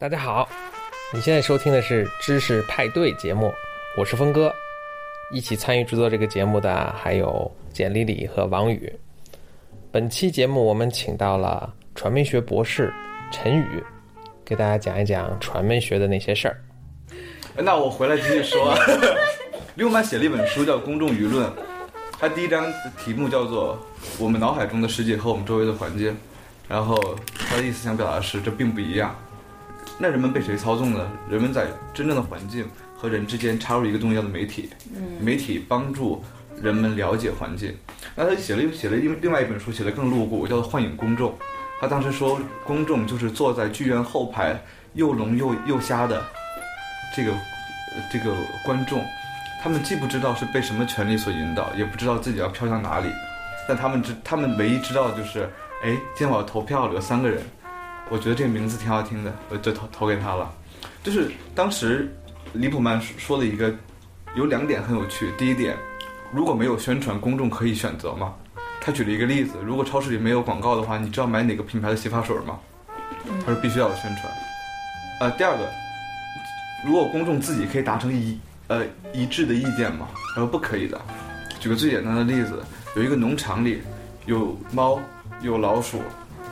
[0.00, 0.48] 大家好，
[1.12, 3.52] 你现在收听的是知识派对节目，
[3.98, 4.50] 我是峰哥。
[5.30, 8.90] 一起参与制作这个节目的还有简丽丽和王宇。
[9.92, 12.90] 本期节目我们请到了传媒学博士
[13.30, 13.84] 陈宇，
[14.42, 16.56] 给大家讲一讲传媒学的那些事儿。
[17.58, 18.74] 那我回来继续说。
[19.74, 21.46] 李永曼写了一本书叫《公众舆论》，
[22.18, 22.72] 他第一章的
[23.04, 23.78] 题目叫做
[24.18, 26.16] “我们脑海中的世界和我们周围的环境”，
[26.66, 26.96] 然后
[27.34, 29.14] 他的意思想表达的是这并不一样。
[30.02, 31.06] 那人们被谁操纵呢？
[31.28, 32.66] 人们在真正的环境
[32.96, 34.70] 和人之间插入一个重要的媒体，
[35.20, 36.24] 媒体帮助
[36.62, 37.76] 人们了解环境。
[38.16, 41.30] 那他写了又写了另另外一本书，写的更露骨，叫做《幻影公众》。
[41.78, 44.58] 他当时说，公众就是坐在剧院后排
[44.94, 46.24] 又聋又又瞎的
[47.14, 47.32] 这个
[48.10, 49.04] 这个观众。
[49.62, 53.08] 他们既不知道是被什么权利所引导，也不知道自己要飘向哪里，
[53.68, 55.42] 但他们知，他们唯一知道的就是，
[55.82, 57.42] 哎，今天我要投票了，有三个人，
[58.10, 60.52] 我觉得这个名字挺好听的，我就投投给他了。
[61.02, 62.14] 就是当时，
[62.52, 63.72] 李普曼说的一个，
[64.34, 65.32] 有两点很有趣。
[65.38, 65.76] 第一点，
[66.30, 68.34] 如果没有宣传，公众可以选择吗？
[68.80, 72.58] 他举了一个例子，如果超市里没有广告的话，你知道买哪个品牌的洗发水吗？
[73.46, 74.32] 他说必须要有宣传。
[75.20, 75.66] 呃，第二个，
[76.84, 78.38] 如果公众自己可以达成一。
[78.68, 80.96] 呃，一致的意见吗，他说不可以的。
[81.58, 82.62] 举个最简单的例子，
[82.94, 83.82] 有一个农场里，
[84.26, 85.00] 有猫，
[85.42, 86.00] 有老鼠，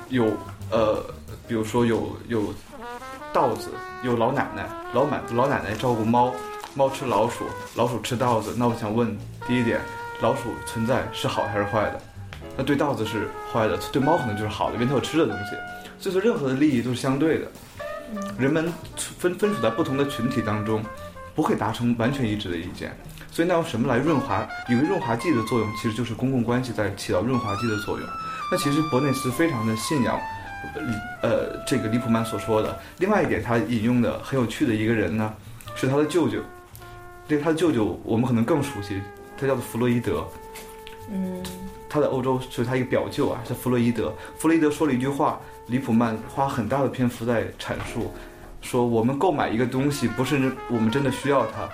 [0.09, 0.25] 有
[0.69, 1.01] 呃，
[1.49, 2.55] 比如说有有
[3.33, 3.71] 稻子，
[4.03, 6.33] 有老奶奶，老奶老奶奶照顾猫，
[6.75, 8.55] 猫吃老鼠，老鼠吃稻子。
[8.57, 9.81] 那我想问，第一点，
[10.21, 12.01] 老鼠存在是好还是坏的？
[12.57, 15.57] 那对稻子是坏的，对猫可能就是好的，因为它有吃的东西。
[15.99, 17.47] 所以说，任何的利益都是相对的。
[18.39, 18.73] 人们
[19.19, 20.83] 分分处在不同的群体当中。
[21.35, 22.99] 不会达成完全一致的意见，
[23.31, 24.45] 所以那用什么来润滑？
[24.69, 28.05] 有个润滑剂的作用，其实就是公共关系在起到润滑剂的作用。
[28.51, 30.21] 那其实伯内斯非常的信仰，
[31.23, 32.79] 呃，这个李普曼所说的。
[32.99, 35.35] 另外一点，他引用的很有趣的一个人呢，
[35.75, 36.41] 是他的舅舅。
[37.27, 39.01] 对他的舅舅，我们可能更熟悉，
[39.37, 40.27] 他叫做弗洛伊德。
[41.11, 41.43] 嗯，
[41.89, 44.13] 他在欧洲是他一个表舅啊，是弗洛伊德。
[44.39, 48.13] 弗洛伊德说了一句话，李普曼花很大的篇幅在阐述。
[48.61, 51.69] 说我们购买一个东西不是我们真的需要它，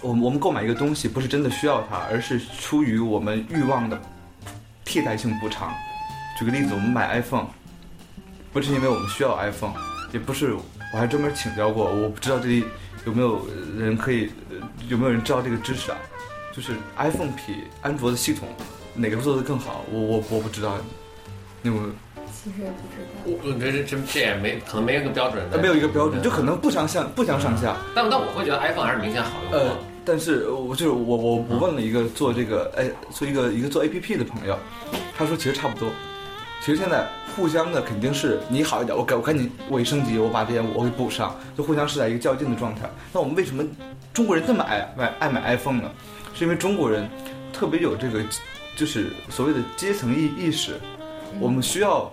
[0.00, 4.00] 我我们购买一个东西不是真的需要它，而是出于我们欲望的
[4.84, 5.70] 替代性补偿。
[6.38, 7.46] 举个例子，我们买 iPhone，
[8.52, 9.74] 不是因为我们需要 iPhone，
[10.12, 12.64] 也不是我还专门请教过，我不知道这里
[13.06, 13.46] 有没有
[13.76, 14.30] 人可以，
[14.88, 15.98] 有没有人知道这个知识啊？
[16.52, 18.48] 就是 iPhone 比安卓的系统
[18.94, 19.84] 哪个做的更好？
[19.90, 20.76] 我我我不知道，
[21.62, 21.90] 那我。
[22.42, 23.10] 其实也不知道，
[23.44, 27.76] 我这这这这也没可能没有一个标准，没有一个标准，就可能不相像不相上下。
[27.94, 29.52] 但但我会觉得 iPhone 还是明显好用。
[29.60, 34.58] 呃，但是我就是我我我问了一个做这个哎做一个一个做 APP 的朋友，
[35.18, 35.90] 他说其实差不多。
[36.60, 42.88] 其实现在互相的肯定是你好一点，我赶我赶紧我一升级，我把这些我给补上，就互相是在一个较劲的状态。
[43.12, 43.64] 那我们为什么
[44.12, 45.90] 中国人这么爱买爱买 iPhone 呢？
[46.34, 47.08] 是因为中国人
[47.52, 48.22] 特别有这个
[48.76, 50.78] 就是所谓的阶层意意识，
[51.40, 52.12] 我们需要。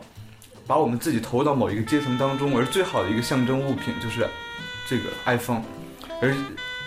[0.68, 4.28] 把我们自己投入到某一个阶层当中，而最好的一个象征物品就是
[4.86, 5.62] 这个 iPhone。
[6.22, 6.36] 而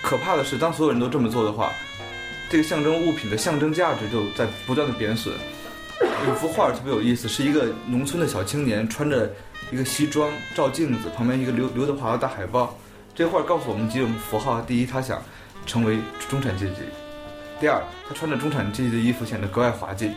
[0.02, 1.72] 可怕的是，当所有人都这么做的话，
[2.50, 5.32] 这个象征物品的象征价值就在不断的贬损。
[6.26, 9.30] 有幅画特别有意思，是一个农村的小青年穿着
[9.72, 12.76] 一个西装照镜子，旁边一个刘刘德华的大海报。
[13.14, 15.22] 这画告诉我们几种符号：第一，他想
[15.64, 15.98] 成为
[16.28, 16.82] 中产阶级；
[17.58, 20.12] 第二，他穿着中产阶级的衣服显得格外滑稽。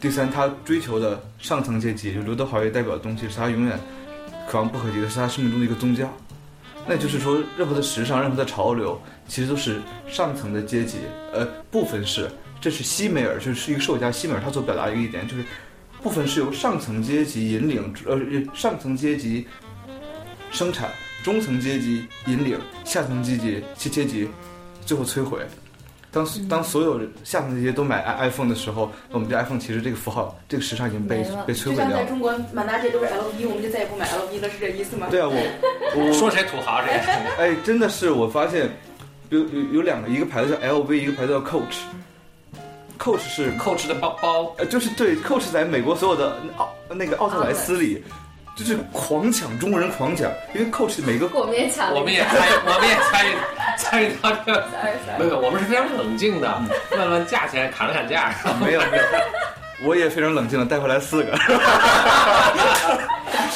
[0.00, 3.78] 第三，他追求的上层阶级，就刘德华为代表的东西，是他永远
[4.48, 6.08] 可望不可及的，是他生命中的一个宗教。
[6.86, 10.98] 那就是说，任何的时尚，任何的潮流，其实都是上层的阶级，
[11.32, 12.28] 呃，部分是，
[12.62, 15.44] 这是西梅尔，就是一个兽家西梅尔他所表达的一个一点，就是
[16.00, 18.16] 部分是由上层阶级引领，呃，
[18.54, 19.44] 上层阶级
[20.52, 20.88] 生产，
[21.24, 24.28] 中层阶级引领，下层阶级阶阶级
[24.86, 25.40] 最后摧毁。
[26.12, 31.90] 当当所有下层阶级都买 i iPhone 的时候，我们这 iPhone 其实这个符号，这个时尚已经被被摧毁掉了。
[31.90, 35.08] 就像在中国满大街都是 LV，我们就再也不买 LV 了，是这意思吗？
[35.10, 35.34] 对啊，我
[35.96, 36.92] 我说谁土豪谁。
[37.38, 38.70] 哎，真的是我发现，
[39.30, 41.78] 有有有两个，一个牌子叫 LV，一个牌子叫 Coach。
[43.02, 48.04] Coach 是 Coach 的包包，呃，就是对 Coach 在美国所有的奥那个奥特莱斯里。
[48.54, 53.30] 就是狂抢，中国人狂抢，因为 Coach 每个我们也抢，我们也参与，我们也参与
[53.78, 54.62] 参与到这 个，
[55.18, 56.60] 没有，我们是非常冷静的，
[56.90, 59.04] 问问价钱，砍了砍价，没有没有，
[59.88, 61.38] 我也非常冷静的带回来四个，不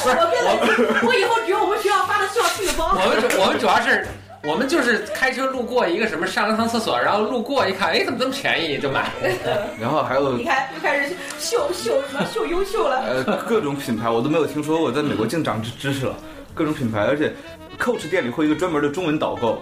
[0.09, 3.05] 是我，我以后只有我们学校发的需要去的包，我们
[3.39, 4.03] 我们主要是。
[4.47, 9.11] 我们就是开车路过一个什么上了趟厕所，然后路过一看，哎，怎么这么便宜，就买。
[9.77, 13.03] 然后还有，你看又开始秀秀什么秀优秀了。
[13.09, 16.15] 呃，各种品牌我都没有听说过，在美国净长知知识了。
[16.53, 17.33] 各种品牌，而且
[17.77, 19.61] Coach 店里会有一个专门的中文导购，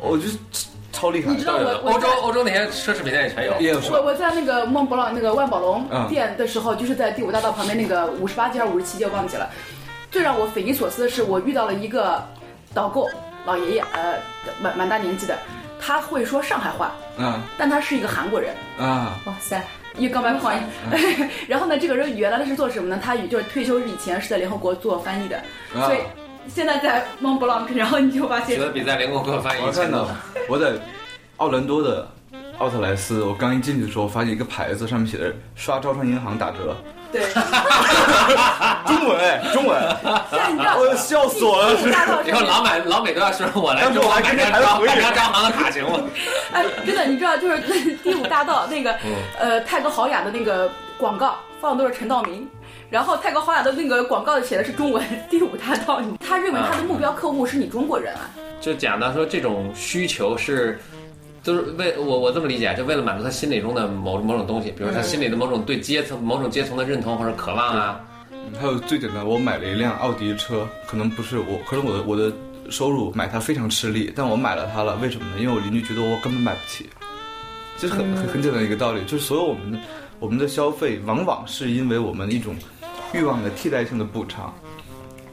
[0.00, 0.32] 我觉得
[0.90, 1.36] 超厉害你。
[1.36, 3.52] 知道我欧洲欧洲那些奢侈品店也全有。
[3.60, 3.80] 也有？
[3.92, 9.50] 我我在那个孟布朗那个万宝龙嗯店的时候，就是在第五大道旁边那个五十八街还是五十七街，我忘记了。
[10.10, 12.26] 最让我匪夷所思的是，我遇到了一个
[12.72, 13.06] 导购
[13.44, 14.18] 老爷爷，呃，
[14.60, 15.38] 蛮蛮大年纪的，
[15.80, 18.54] 他会说上海话，嗯但他是一个韩国人。
[18.78, 19.62] 啊哇塞！
[19.96, 20.52] 一个刚白话，
[21.46, 23.00] 然后呢，这个人原来他是做什么呢？
[23.02, 25.36] 他就是退休以前是在联合国做翻译的，
[25.74, 25.94] 啊所！
[25.94, 25.98] 以
[26.48, 30.08] 现在在蒙布朗，然后你就发现觉得比在联合国翻译我看到。
[30.48, 30.72] 我在
[31.36, 32.08] 奥兰多的
[32.58, 36.76] 奥特莱斯，我刚一进去的时候，发现一个牌子上面写着“刷招商银行打折
[37.14, 37.22] 对，”，
[38.86, 39.96] 中文哎，中文，
[40.30, 41.72] 现在你知道我要笑死我了！
[42.26, 46.00] 以后老美老美都要说我来中我还买张招跟那还回买张招行的卡行吗？
[46.52, 47.58] 哎，真的，你知道，就是
[48.02, 50.68] 第五大道那个嗯呃泰格豪雅的那个
[50.98, 52.48] 广告放的都是陈道明。
[52.90, 58.30] 然后泰格豪雅的那个广告写的是中文， 第五大道，他认为他的目标客户是你中国人啊，
[58.60, 60.80] 就讲到说这种需求是。
[61.44, 68.00] 都是为我我这么理解，就为了满足他心里中的某某种东西，比如他心里的某种对阶层某种阶层的认同或者渴望啊，
[68.58, 72.32] 还有最简单，我买了一辆奥迪车，可能不是我，可能我的我的
[72.70, 75.36] 收入买它非常吃力，但我买了它了，为什么呢？
[75.38, 76.88] 因为我邻居觉得我根本买不起，
[77.76, 79.78] 这是很很很简单的一个道理，就是所有我们的
[80.18, 82.56] 我们的消费，往往是因为我们一种
[83.12, 84.54] 欲望的替代性的补偿，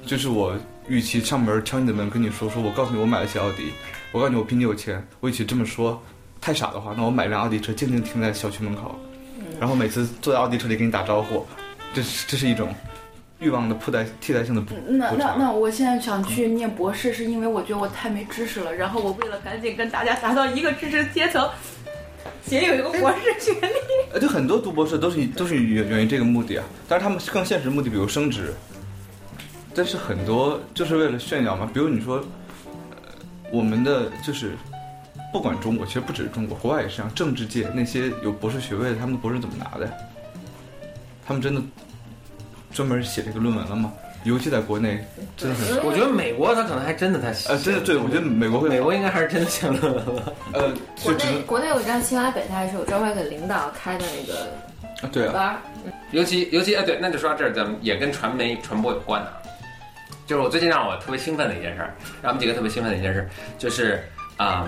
[0.06, 0.54] 就是我
[0.90, 3.72] 与其上门敲你的门跟你说说，我告诉你我买了起奥迪，
[4.12, 6.02] 我告诉你我比你有钱，我与其这么说，
[6.42, 9.00] 太傻的话，那我买辆奥迪车静静停在小区门口，
[9.60, 11.46] 然后每次坐在奥迪车里跟你打招呼，
[11.94, 12.74] 这是这是一种
[13.40, 15.36] 欲望的替代替代性的补那那。
[15.38, 21.50] 那我现在想去念博士，是因为我觉得我太没知识了，然后我为了赶紧跟大家达到一个知识阶层，
[22.50, 23.68] 也有一个博士学历。
[24.14, 26.66] 呃，对，很多读博士都是都是源源于这个目的啊。
[26.88, 28.54] 但是，他们更现实目的，比如升职，
[29.74, 31.70] 但是很多就是为了炫耀嘛。
[31.74, 32.22] 比如你说，呃，
[33.52, 34.52] 我们的就是
[35.32, 37.14] 不管中国，其实不只是中国，国外也是这样。
[37.14, 39.92] 政治界那些有博士学位的，他们的博士怎么拿的呀？
[41.26, 41.62] 他们真的
[42.74, 43.92] 专门写这个论文了吗？
[44.24, 45.04] 尤其在国内，
[45.36, 50.34] 真的很我觉得美国他可能还真的他呃，真的对，我觉得美国会美国应该还是真的写论文了。
[50.54, 50.72] 呃，
[51.04, 54.42] 国内国内我知道清华北大是有专门给领导开的那个
[55.02, 55.58] 啊对啊，班儿，
[56.12, 59.42] 尤其尤其哎对，那就说到这儿，咱们也跟传媒传播有关的啊。
[60.32, 64.02] 就是我最近让我特别兴奋的一件事儿，让我们几个特别兴奋的一件事，就是
[64.38, 64.66] 啊、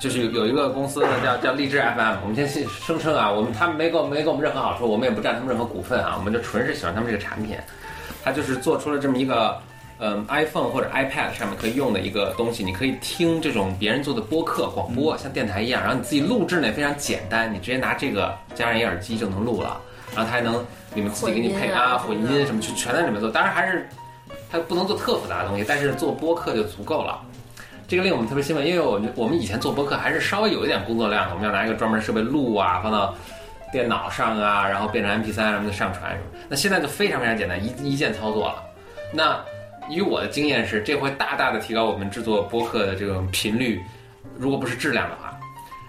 [0.00, 7.58] 就是有有一个公司呢叫叫荔枝 FM，我们先先声称啊，我们他们没给我没给我们任何好处，我们也不占他们任何股份啊，我们就纯是喜欢他们这个产品。
[8.24, 9.60] 他就是做出了这么一个，
[9.98, 19.78] 嗯，iPhone 或者 iPad 上面可以用的一个东西，你可以听这种别人做的播客广播，像电台一样，然后你自己录制呢也非常简单，你直接拿这个加上一耳机就能录了，
[20.16, 20.54] 然后它还能
[20.94, 23.30] 里面自己给你配啊混音什么，就全在里面做。
[23.30, 23.86] 当然还是
[24.54, 27.20] 它不能做特复杂的东西，但是做播客就足够了。
[27.88, 33.12] 这个令我们特别兴奋，因为我们我们以前做播客还是稍微有一点工作量的，我们要拿一个专门设备录啊，放到
[33.72, 36.24] 电脑上啊，然后变成 MP 3什么的上传什么。
[36.48, 38.62] 那现在就非常非常简单，一一键操作了。
[39.12, 39.42] 那
[39.90, 43.82] 以我的经验是，这会大大的提高我们制作播客的这种频率，
[44.38, 45.36] 如果不是质量的话，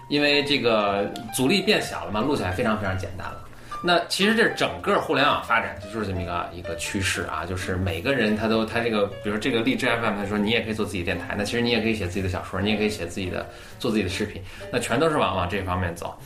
[0.08, 3.45] 因为这个阻力变小了嘛，录起来非常非常简单了。
[3.82, 13.46] 那其实这是整个互联网发展，就是这么一个一个趋势啊，就是每个人他都他这个，比如这个荔枝 FM，他说你也可以做自己电台，那其实你也可以写自己的小说，你也可以写自己的
[13.78, 14.42] 做自己的视频，
[14.72, 16.18] 那全都是往往这方面走。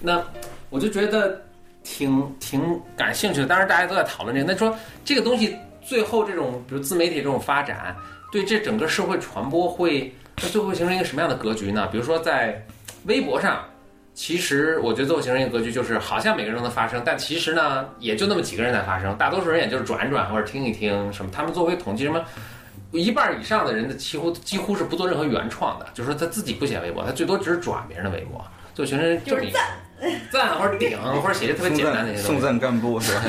[0.00, 0.22] 那
[0.68, 1.40] 我就觉得
[1.84, 7.96] 挺挺感兴趣的，当然大家都在讨论这个，那说这个东西最后这种比如自媒体这种发展，
[8.30, 11.88] 对这整个社会传播会，它最后形成一个什么样的格局呢？
[11.90, 12.60] 比如说在
[13.04, 13.64] 微博上。
[14.16, 21.30] 其实我觉得最后形成一个格局，就是好像每个人都能发声，但其实呢，也就那么几个人在发声，大多数人也就是转转或者听一听什么。
[21.30, 22.24] 他们作为统计什么，
[22.92, 28.42] 一半以上的人的几乎几乎是不做任何原创的，就是说他自己不写微博，他最多只是转别人的微博，
[28.74, 29.58] 就形成这么一个
[30.32, 32.40] 赞或者顶 或者写些特别简单的一些东西。
[32.40, 33.20] 赞送赞干部是吧？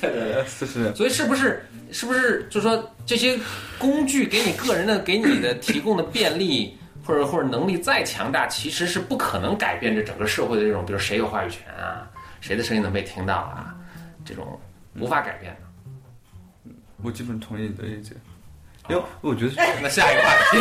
[0.00, 0.44] 对 对对。
[0.58, 3.38] 就 是所以是不是是不是就是说这些
[3.78, 6.76] 工具给你个人的给你的提供的便利，
[7.10, 12.08] 或者或者能力再强大，其实是不可能改变这整个社会的这种，比如谁有话语权啊，
[12.40, 13.74] 谁的声音能被听到啊，
[14.24, 14.56] 这种
[14.96, 16.72] 无法改变的。
[17.02, 18.16] 我基本同意你的意见，
[18.88, 20.58] 因为我觉得是 那下一个话题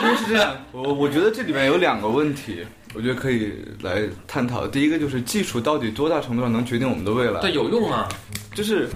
[0.06, 4.68] 因为是这样，我我觉得这里面有两个问题，我觉得可以来探讨。
[4.68, 7.40] 第一个就是技术到底多大程度上能决定我们的未来？
[7.40, 8.08] 对，有用吗？
[8.54, 8.88] 就是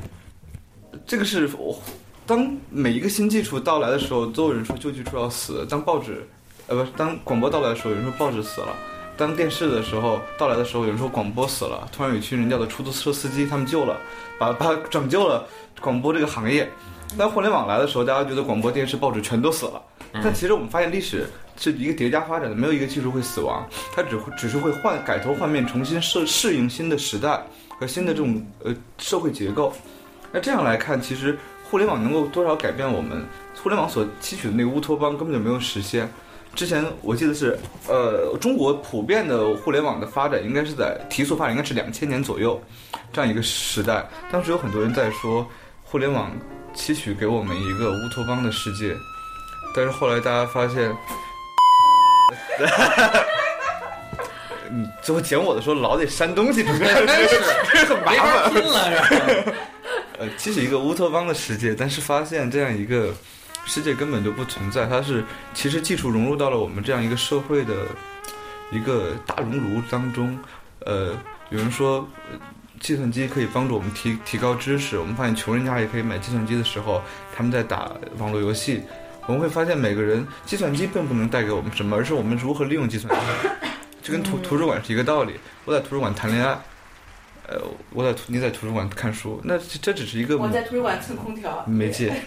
[1.05, 1.83] 这个是我
[2.29, 5.67] 当每一个新技术到来的时候，都有人说旧技术要死。
[5.67, 6.29] 当报纸
[6.67, 8.77] 呃不，当广播到来的时候，有人说报纸死了。
[9.17, 13.97] 当电视的时候到来的时候，有人说广播死了，突然有一群人叫的出租车司机，他们救了，
[14.39, 15.47] 把把拯救了
[15.81, 16.71] 广播这个行业。
[17.17, 19.83] 当互联网来的时候，大家觉得广播电视、报纸全都死了。
[20.23, 23.67] 但其实我们发现历史是一个叠加发展的，没有一个技术会死亡，
[23.97, 27.43] 它只会只是会换改头换面，重新适适应新的时代
[27.81, 29.73] 和新的这种呃社会结构。
[30.31, 31.39] 那这样来看，其实
[31.71, 33.25] 互联网能够多少改变我们？
[33.63, 36.11] 互联网所期许的那个乌托邦根本就没有实现。
[36.55, 42.59] 之前我记得是，呃，中国普遍的互联网的发展应该是在提速发展，应该是两千年左右
[43.13, 44.09] 这样一个时代。
[44.33, 45.47] 当时有很多人在说，
[45.85, 46.31] 互联网
[46.73, 48.97] 期许给我们一个乌托邦的世界，
[49.75, 50.91] 但是后来大家发现，
[54.71, 56.79] 你最后剪我的时候老得删东西，这个
[57.73, 58.51] 这很麻烦。
[58.53, 59.27] 拼了，是吧？
[60.19, 63.15] 呃，其实一个乌托邦的世界，但是发现这样一个
[63.65, 64.87] 世界根本就不存在。
[64.87, 67.87] 它是其实技术融入到了我们这样一个社会的
[68.73, 70.37] 一个大熔炉当中。
[70.81, 71.17] 呃，
[71.51, 72.09] 有人说，
[72.81, 74.99] 计算机可以帮助我们提提高知识。
[74.99, 77.01] 我们发现穷人家也可以买计算机的时候，
[77.37, 78.83] 他们在打网络游戏。
[79.27, 83.49] 我们会发现每个人，计算机并不能带给我们什么，而是我们如何利用计算机。
[84.03, 85.35] 就跟图图书馆是一个道理。
[85.67, 86.59] 我在图书馆谈恋爱，
[87.49, 87.59] 呃，
[87.93, 92.13] 我在图你在图书馆看书，那这这只是一个我在图书馆蹭空调，媒介。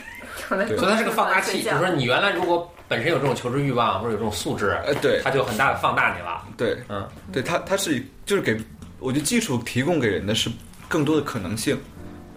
[0.50, 6.44] 对所以它是个放大器，就是说你原来如果本身有这种求知欲望或者有这种素质，呃，对它就很大的放大你了。
[6.58, 8.58] 对，嗯，对，它它是就是给，
[9.00, 10.50] 我觉得技术提供给人的是
[10.88, 11.78] 更多的可能性，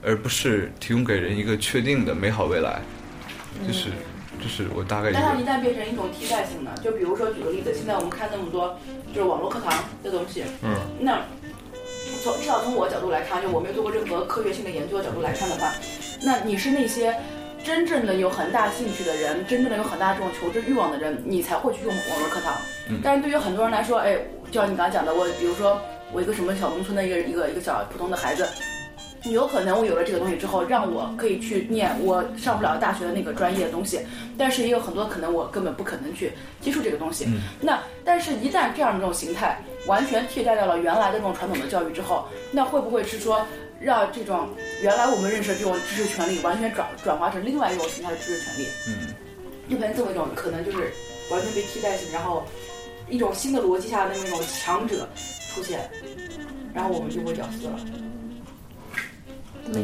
[0.02, 2.80] 而不是提供给人一个确定的美好未来。
[3.66, 3.88] 就是，
[4.42, 6.72] 就是我大概一但它一旦变成一种替代性的？
[6.82, 8.78] 就比如说举个例子，现在我们看那么多
[9.14, 9.72] 就是网络课堂
[10.02, 11.20] 的东西，嗯，那
[12.25, 15.75] 从至少从我角度来看，就我没有做过任何科学性的研究的角度来看的话，
[16.23, 17.14] 那你是那些
[17.62, 22.54] 真正的有很大兴趣的人，真正的有很大这种求知欲望的人，你才会去用网络课堂。
[22.88, 24.16] 嗯但是对于很多人来说，哎，
[24.50, 25.78] 就像你刚才讲的，我比如说
[26.14, 28.49] 我一个什么小农村的一个一个一个小普通的孩子。
[29.31, 34.00] 有可能我有了这个东西之后，让我可以去念我上不了大学的那个专业的东西，
[34.37, 37.25] 但是也有很多可能我根本不可能去接触这个东西。
[37.26, 43.45] 嗯那但是，一旦这样的这种形态完全替代掉了原来的这种传统的教育之后，那会不会是说
[43.81, 44.49] 让这种
[44.83, 48.66] 原来我们认识的这种知识权利完全转转化成另外一种形态的知识权利？
[48.88, 49.14] 嗯，
[49.71, 50.93] 就变成这么一种可能就是
[51.31, 52.45] 完全被替代性，然后
[53.09, 55.09] 一种新的逻辑下的那种强者
[55.54, 55.88] 出现，
[56.75, 58.03] 然后我们就会屌丝了。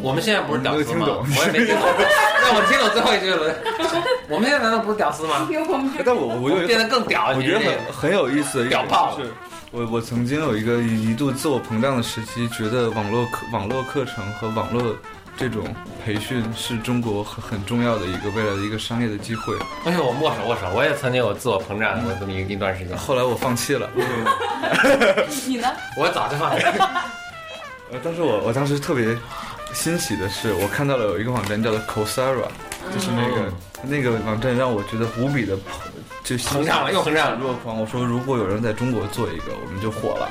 [0.03, 1.05] 我们现在不是屌丝吗？
[1.05, 1.83] 没有听懂我也没听懂。
[2.43, 3.55] 让我听懂最后一句了。
[4.29, 5.47] 我们现在难道不是屌丝吗？
[6.05, 7.33] 但我我就变得更屌。
[7.35, 9.31] 我觉得很很有意思的屌爆了是，
[9.71, 14.95] 我我曾经有一个一度自我膨胀的时期，觉得网络课网络课程和网络
[15.37, 15.63] 这种
[16.05, 19.53] 培训是中国很很重要的一个未来的一个商业的机会。
[19.85, 23.89] 哎呦，我握手握手，我也曾经有自我膨胀过这么一一段时间，后来我放弃了，
[25.47, 25.67] 你呢？
[25.97, 26.89] 我早就放弃了。
[27.91, 29.17] 呃，但是我我当时特别
[29.73, 32.47] 欣喜的是，我看到了有一个网站叫做 Coursera，
[32.93, 35.57] 就是那个、那个网站让我觉得无比的
[36.23, 37.79] 就膨胀了又膨胀了若狂。
[37.79, 40.29] 我说如果有人在中国做一个，我们就火了，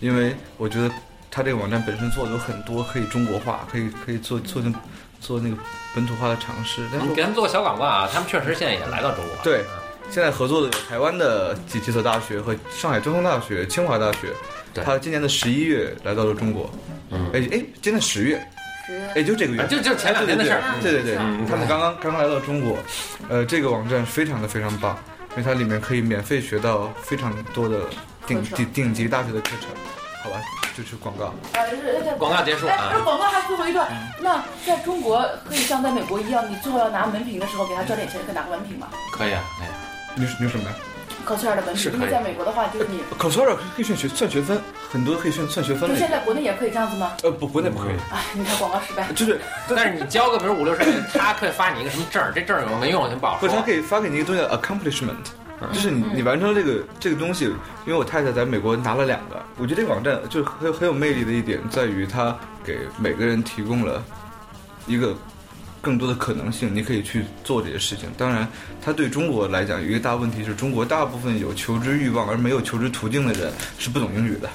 [0.00, 0.90] 因为我觉得
[1.30, 4.74] 他这个网站本身做的有很多可以中国化，可以可以做做成
[5.20, 5.56] 做那个
[5.94, 9.36] 本土化的尝试，但是你给他们做个小广告啊，他们确实现在也来到中国。
[9.42, 9.64] 对
[10.10, 14.28] 现在合作的有台湾的几几所大学和上海交通大学、清华大学，
[14.72, 16.70] 对他今年的十一月来到了中国，
[17.10, 17.28] 嗯。
[17.34, 18.40] 哎哎，今年十月，
[19.14, 20.62] 哎，就这个月，啊就就前两天的事儿。
[20.80, 22.78] 对对对，嗯他们刚刚刚刚来到中国，
[23.28, 24.96] 呃，这个网站非常的非常棒，
[25.32, 27.80] 因为它里面可以免费学到非常多的
[28.26, 29.70] 顶顶顶级大学的课程，
[30.22, 30.40] 好吧，
[30.76, 31.26] 就是广告。
[31.26, 33.88] 啊，就是广告结束哎，啊那广告还最后一段。
[34.20, 38.88] 那在中国可以像在美国一样，你最后要拿文凭的时候给他交点钱，可以拿个文凭吗？
[39.12, 39.74] 可以啊，可以啊。
[40.14, 40.76] 你你有什么呀？
[41.26, 45.96] 考试二的文凭，是可以因为在美国的话，就是你，考试二可以算学算学分，很多可以算算学分就。
[45.96, 47.12] 现在国内也可以这样子吗？
[47.24, 49.12] 呃，不，国内不可以，哎，你看广告失败。
[49.12, 53.66] 就是 但是你交个比如五六十元，他可以发你一个什么证儿，这证儿有没用先不好不是，说他。
[53.66, 57.46] 可以发给你一个东西叫 accomplishment，就是你你完成了这个这个东西。
[57.86, 64.02] 因为我太太在美国拿了两个，我觉得这个网站就是很很有魅力的一点在于它给每个人提供了
[64.86, 65.14] 一个
[65.86, 68.08] 更多的可能性，你可以去做这些事情。
[68.18, 68.44] 当然，
[68.82, 74.50] 它对中国来讲有一个大问题是中国大部分有求知欲望而没有求知途径的人是不懂英语的，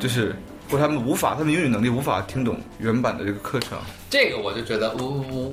[0.00, 0.34] 就是
[0.70, 3.76] 或者他们无法，他们英语能力无法听懂原版的这个课程。
[4.08, 5.52] 这个我就觉得，我我我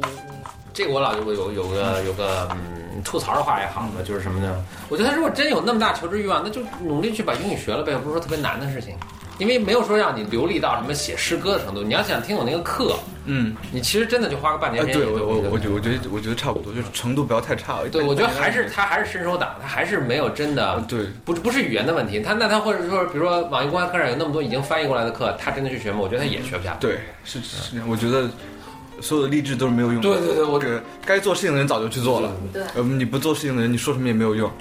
[0.73, 4.63] 这个我老有有有个有个嗯吐槽的话也好嘛，就是什么呢？
[4.87, 8.95] 我觉得他如果真有那么大求知欲望，那就努力去把英语学了呗，不是说特别难的事情。
[9.41, 11.81] 因为没有说让你流利到什么写诗歌的程度。
[11.81, 12.95] 你要想听懂那个课，
[13.25, 15.05] 嗯，你其实真的就花个半年啊，时间哎。
[15.05, 17.79] 对我我我觉得我觉得我觉得差不多，就是程度不要太差。
[17.91, 25.97] 对，我觉得还是他还是伸手党，他还是没有真的啊，对，不不是语言的问题，他那他或者说，比如说网易公开课上有那么多已经翻译过来的课，他真的去学吗？
[25.99, 26.77] 我觉得他也学不下来。
[26.79, 27.81] 对，是是。
[27.87, 28.29] 我觉得
[28.99, 30.09] 所有的励志都是没有用的。
[30.09, 32.31] 对对对我这个该做事情的人早就去做了。
[32.51, 34.51] 对呃，你不做事情的人，你说什么也没有用。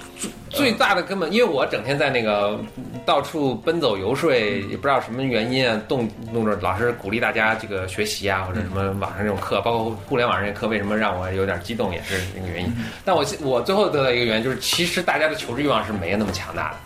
[0.49, 2.59] 最大的根本，因为我整天在那个
[3.05, 12.73] 到处奔走游说，也不知道什么原因啊，动弄着老是鼓励大家这个学习啊，或者什么网上这种课，包括互联网上这课，为什么让我有点激动，也是那个原因。
[13.05, 16.77] 但我我最后得到一个原因，就是其实大家的求知欲望是没有那么强大的。